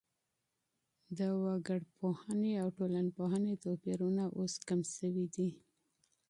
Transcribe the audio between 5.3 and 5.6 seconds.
دي.